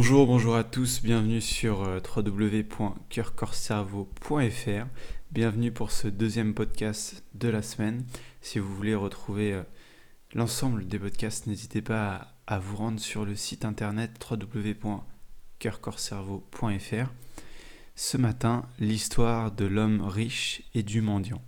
[0.00, 4.86] Bonjour, bonjour à tous, bienvenue sur euh, www.coeurcorcerveau.fr.
[5.32, 8.04] Bienvenue pour ce deuxième podcast de la semaine.
[8.40, 9.64] Si vous voulez retrouver euh,
[10.34, 17.12] l'ensemble des podcasts, n'hésitez pas à vous rendre sur le site internet www.coeurcorcerveau.fr.
[17.96, 21.42] Ce matin, l'histoire de l'homme riche et du mendiant.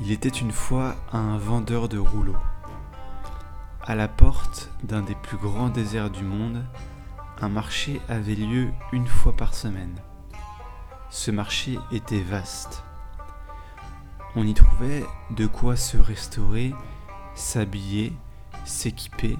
[0.00, 2.34] Il était une fois un vendeur de rouleaux.
[3.88, 6.64] À la porte d'un des plus grands déserts du monde,
[7.40, 9.94] un marché avait lieu une fois par semaine.
[11.08, 12.82] Ce marché était vaste.
[14.34, 16.74] On y trouvait de quoi se restaurer,
[17.36, 18.12] s'habiller,
[18.64, 19.38] s'équiper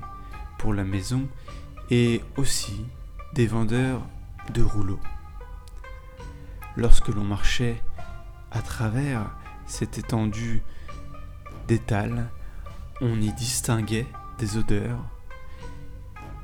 [0.59, 1.27] pour la maison
[1.91, 2.87] et aussi
[3.33, 4.03] des vendeurs
[4.55, 5.01] de rouleaux.
[6.77, 7.83] Lorsque l'on marchait
[8.53, 9.29] à travers
[9.67, 10.63] cette étendue
[11.67, 12.31] d'étals,
[13.01, 14.07] on y distinguait
[14.39, 14.99] des odeurs,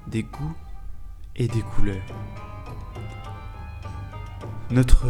[0.07, 0.55] des goûts
[1.37, 2.03] et des couleurs.
[4.71, 5.07] Notre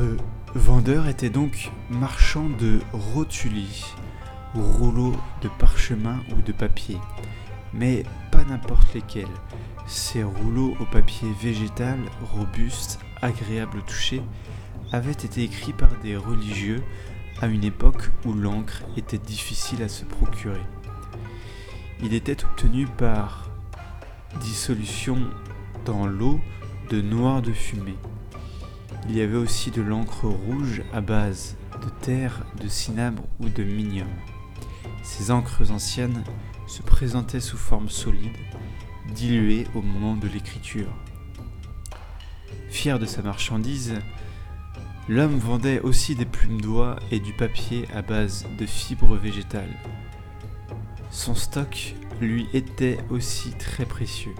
[0.55, 3.85] vendeur était donc marchand de rotulis,
[4.55, 6.99] rouleaux de parchemin ou de papier,
[7.73, 9.27] mais pas n'importe lesquels.
[9.87, 11.99] Ces rouleaux au papier végétal,
[12.35, 14.23] robustes, agréables au toucher,
[14.93, 16.83] avaient été écrits par des religieux
[17.41, 20.61] à une époque où l'encre était difficile à se procurer.
[22.05, 23.49] Il était obtenu par
[24.41, 25.19] dissolution
[25.85, 26.41] dans l'eau
[26.91, 27.97] de noir de fumée.
[29.09, 33.63] Il y avait aussi de l'encre rouge à base de terre, de cinabre ou de
[33.63, 34.09] minium.
[35.05, 36.25] Ces encres anciennes
[36.67, 38.37] se présentaient sous forme solide,
[39.15, 40.93] diluée au moment de l'écriture.
[42.69, 43.95] Fier de sa marchandise,
[45.09, 49.77] l'homme vendait aussi des plumes d'oie et du papier à base de fibres végétales.
[51.13, 54.35] Son stock lui était aussi très précieux.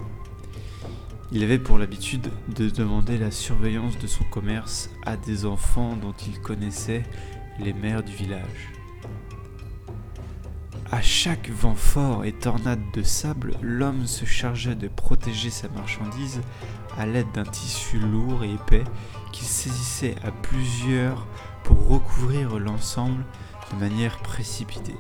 [1.31, 6.15] Il avait pour l'habitude de demander la surveillance de son commerce à des enfants dont
[6.27, 7.03] il connaissait
[7.61, 8.73] les mères du village.
[10.91, 16.41] À chaque vent fort et tornade de sable, l'homme se chargeait de protéger sa marchandise
[16.97, 18.85] à l'aide d'un tissu lourd et épais
[19.31, 21.27] qu'il saisissait à plusieurs
[21.65, 23.25] pour recouvrir l'ensemble
[23.73, 24.97] de manière précipitée.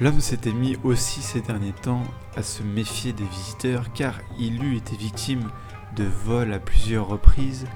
[0.00, 2.02] L'homme s'était mis aussi ces derniers temps
[2.36, 5.48] à se méfier des visiteurs car il eût été victime
[5.94, 7.66] de vols à plusieurs reprises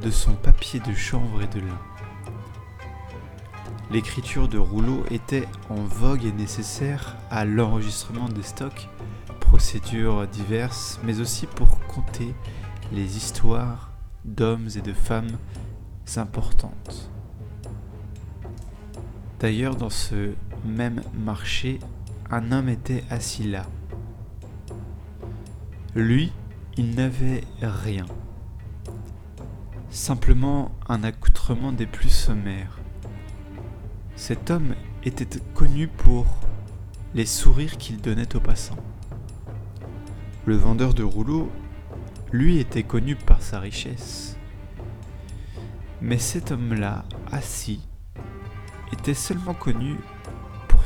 [0.00, 1.78] de son papier de chanvre et de lin.
[3.90, 8.88] L'écriture de rouleaux était en vogue et nécessaire à l'enregistrement des stocks,
[9.40, 12.34] procédures diverses, mais aussi pour compter
[12.92, 13.90] les histoires
[14.24, 15.38] d'hommes et de femmes
[16.16, 17.10] importantes.
[19.40, 21.78] D'ailleurs, dans ce même marché,
[22.30, 23.66] un homme était assis là.
[25.94, 26.32] Lui,
[26.76, 28.06] il n'avait rien.
[29.90, 32.80] Simplement un accoutrement des plus sommaires.
[34.16, 34.74] Cet homme
[35.04, 36.26] était connu pour
[37.14, 38.78] les sourires qu'il donnait aux passants.
[40.46, 41.50] Le vendeur de rouleaux,
[42.32, 44.36] lui, était connu par sa richesse.
[46.00, 47.86] Mais cet homme-là, assis,
[48.92, 49.96] était seulement connu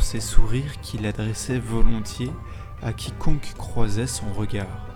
[0.00, 2.30] ses sourires qu'il adressait volontiers
[2.82, 4.86] à quiconque croisait son regard.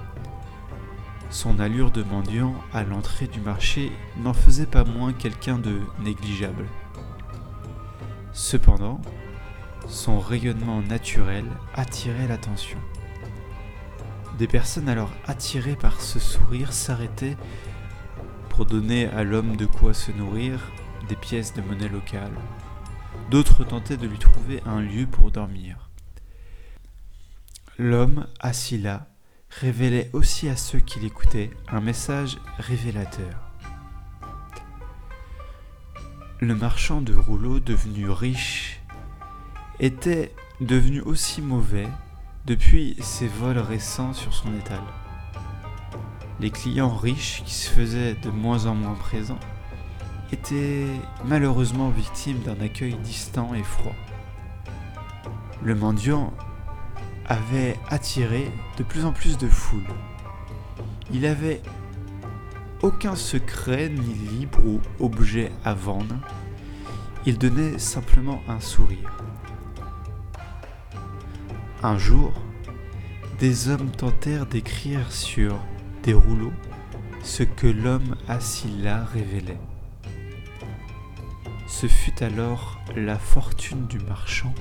[1.31, 6.67] Son allure de mendiant à l'entrée du marché n'en faisait pas moins quelqu'un de négligeable.
[8.33, 9.01] Cependant,
[9.89, 12.79] son rayonnement naturel attirait l'attention.
[14.39, 17.37] Des personnes alors attirées par ce sourire s'arrêtaient
[18.49, 20.71] pour donner à l'homme de quoi se nourrir,
[21.09, 22.33] des pièces de monnaie locale,
[23.31, 25.91] D'autres tentaient de lui trouver un lieu pour dormir.
[27.78, 29.06] L'homme, assis là,
[29.49, 33.51] révélait aussi à ceux qui l'écoutaient un message révélateur.
[36.41, 38.81] Le marchand de rouleaux devenu riche
[39.78, 41.89] était devenu aussi mauvais
[42.47, 44.81] depuis ses vols récents sur son étal.
[46.41, 49.39] Les clients riches qui se faisaient de moins en moins présents
[50.33, 50.87] était
[51.25, 53.95] malheureusement victime d'un accueil distant et froid.
[55.63, 56.33] Le mendiant
[57.27, 59.87] avait attiré de plus en plus de foule.
[61.13, 61.63] Il avait
[62.83, 66.17] aucun secret ni libre ou objet à vendre.
[67.27, 69.13] Il donnait simplement un sourire.
[71.83, 72.33] Un jour,
[73.39, 75.59] des hommes tentèrent d'écrire sur
[76.03, 76.53] des rouleaux
[77.23, 79.59] ce que l'homme assis là révélait.
[81.72, 84.54] Ce fut alors la fortune du marchand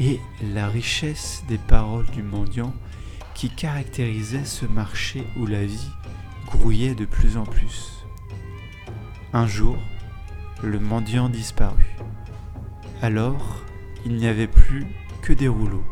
[0.00, 0.18] et
[0.54, 2.72] la richesse des paroles du mendiant
[3.34, 5.90] qui caractérisait ce marché où la vie
[6.46, 8.06] grouillait de plus en plus.
[9.34, 9.76] Un jour,
[10.62, 11.94] le mendiant disparut.
[13.02, 13.62] Alors,
[14.06, 14.86] il n'y avait plus
[15.20, 15.84] que des rouleaux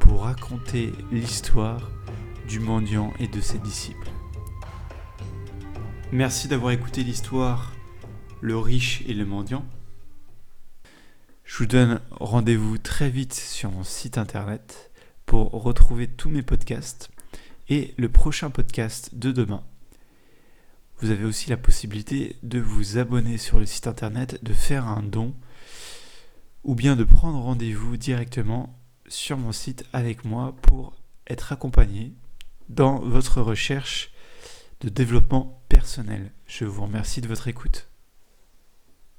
[0.00, 1.90] pour raconter l'histoire
[2.48, 4.10] du mendiant et de ses disciples.
[6.10, 7.72] Merci d'avoir écouté l'histoire
[8.42, 9.66] Le riche et le mendiant.
[11.44, 14.90] Je vous donne rendez-vous très vite sur mon site internet
[15.26, 17.10] pour retrouver tous mes podcasts
[17.68, 19.62] et le prochain podcast de demain.
[21.00, 25.02] Vous avez aussi la possibilité de vous abonner sur le site internet, de faire un
[25.02, 25.34] don
[26.64, 28.74] ou bien de prendre rendez-vous directement
[29.06, 30.96] sur mon site avec moi pour
[31.26, 32.14] être accompagné
[32.70, 34.12] dans votre recherche
[34.80, 36.32] de développement personnel.
[36.46, 37.89] Je vous remercie de votre écoute.